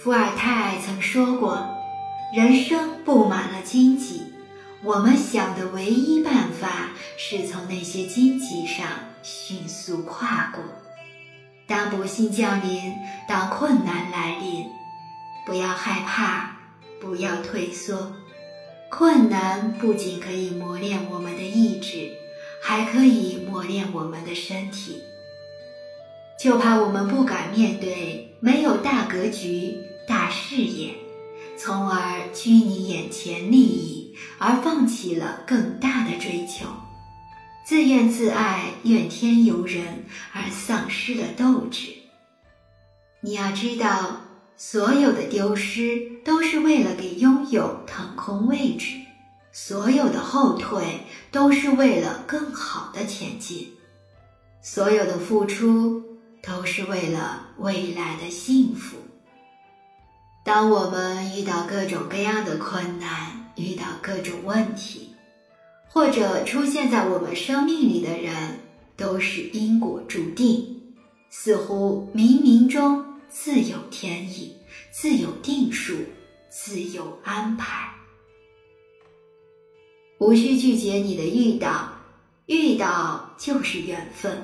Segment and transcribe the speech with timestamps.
[0.00, 1.58] 伏尔泰曾说过
[2.32, 4.22] ：“人生布满了荆棘，
[4.84, 8.86] 我们想的唯一办法是从那些荆棘上
[9.24, 10.62] 迅速跨过。
[11.66, 12.94] 当不幸降临，
[13.26, 14.66] 当困难来临，
[15.44, 16.56] 不要害怕，
[17.00, 18.12] 不要退缩。
[18.88, 22.12] 困难不仅可以磨练我们的意志，
[22.62, 25.02] 还可以磨练我们的身体。
[26.40, 29.76] 就怕我们不敢面对，没有大格局。”
[30.08, 30.94] 大视野，
[31.58, 36.64] 从而拘泥眼前利益，而放弃了更大的追求；
[37.62, 41.88] 自怨自艾、怨天尤人，而丧失了斗志。
[43.20, 44.22] 你要知道，
[44.56, 48.96] 所有的丢失都是为了给拥有腾空位置；
[49.52, 53.74] 所有的后退都是为了更好的前进；
[54.62, 56.07] 所有的付出
[56.78, 58.98] 是为了未来的幸福。
[60.44, 65.12] 当我们遇到各种各样的困难，遇到各种问题，
[65.88, 68.60] 或者出现在我们生命里的人，
[68.96, 70.94] 都是因果注定，
[71.30, 74.54] 似乎冥冥中自有天意，
[74.92, 75.96] 自有定数，
[76.48, 77.92] 自有安排。
[80.20, 81.88] 无需拒绝你的遇到，
[82.46, 84.40] 遇到就是缘分。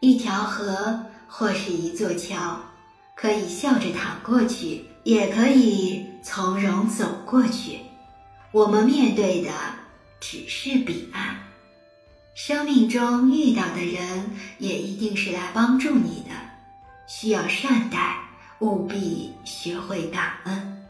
[0.00, 2.60] 一条河或是一座桥，
[3.14, 4.86] 可以笑着淌过去。
[5.04, 7.80] 也可以从容走过去，
[8.52, 9.50] 我们面对的
[10.18, 11.36] 只是彼岸。
[12.34, 16.30] 生命中遇到的人也一定是来帮助你的，
[17.06, 18.16] 需要善待，
[18.60, 20.86] 务必学会感恩。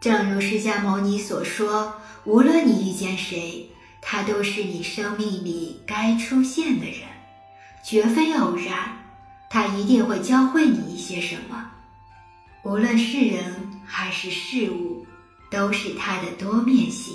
[0.00, 3.68] 正如释迦牟尼所说，无论你遇见谁，
[4.00, 7.00] 他都是你生命里该出现的人，
[7.84, 9.01] 绝非偶然，
[9.52, 11.70] 他一定会教会你一些什么。
[12.62, 15.06] 无论是人还是事物，
[15.50, 17.14] 都是它的多面性。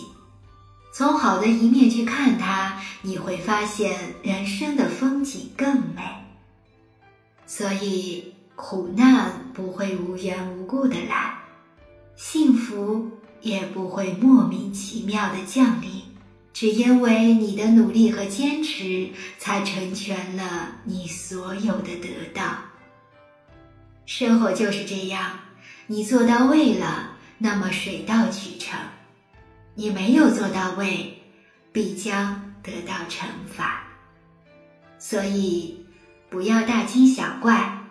[0.93, 6.03] 从好的一面去看它，你会发现人生的风景更美。
[7.47, 11.39] 所以，苦难不会无缘无故的来，
[12.15, 13.09] 幸福
[13.41, 16.03] 也不会莫名其妙的降临，
[16.59, 22.57] 只因为你的努力和坚持，才成全了你所有的得到。
[24.07, 25.37] 生活就是这样，
[25.85, 28.75] 你做到位了，那么水到渠成；
[29.75, 31.21] 你没有做到位，
[31.71, 33.83] 必将得到惩罚。
[34.97, 35.85] 所以，
[36.27, 37.83] 不要大惊小怪。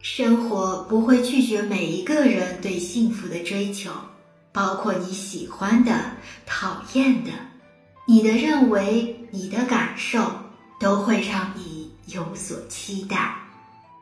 [0.00, 3.90] 生活不会拒绝每一个人对幸福的追求，
[4.52, 6.12] 包括你喜欢的、
[6.46, 7.30] 讨厌的，
[8.10, 10.32] 你的认为、你的感受，
[10.80, 13.36] 都会让你有所期待。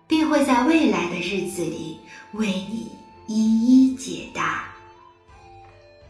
[0.07, 1.99] 并会在未来的日子里
[2.33, 2.91] 为你
[3.27, 4.65] 一一解答。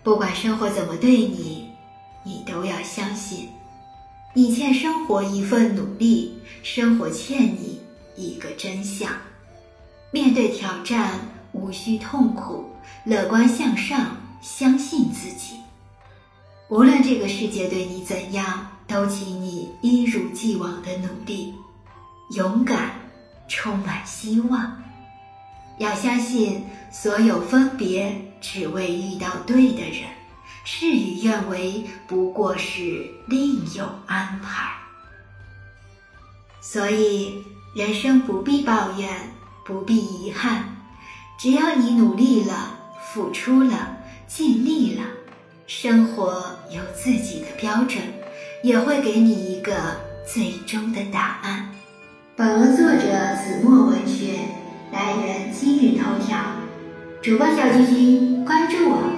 [0.05, 1.71] 不管生活怎么对你，
[2.23, 3.49] 你都要相信，
[4.33, 7.81] 你欠生活一份努力，生活欠你
[8.15, 9.11] 一个真相。
[10.13, 11.19] 面对挑战，
[11.51, 12.71] 无需痛苦，
[13.03, 15.57] 乐观向上，相信自己。
[16.71, 21.55] 无论这个世界对你怎样，都请你一如既往的努力，
[22.31, 22.93] 勇敢。
[23.51, 24.83] 充满希望，
[25.79, 30.11] 要相信所有分别只为遇到对的人，
[30.65, 34.71] 事与愿违不过是另有安排。
[36.61, 37.43] 所以
[37.75, 39.33] 人生不必抱怨，
[39.65, 40.77] 不必遗憾，
[41.39, 43.97] 只要你努力了、付出了、
[44.27, 45.05] 尽力了，
[45.69, 48.03] 生活有自己的标准，
[48.63, 49.75] 也会给你一个
[50.25, 51.69] 最终的答案。
[52.35, 53.03] 本文作者
[53.37, 54.39] 子墨文学
[54.91, 56.39] 来源今日头条，
[57.21, 59.13] 主播小菊君，关注我，